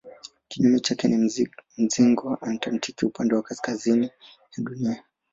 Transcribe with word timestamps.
Kinyume 0.47 0.79
chake 0.79 1.07
ni 1.07 1.31
mzingo 1.77 2.37
antaktiki 2.41 3.05
upande 3.05 3.35
wa 3.35 3.43
kaskazini 3.43 4.05
ya 4.57 4.63
Dunia. 4.63 5.03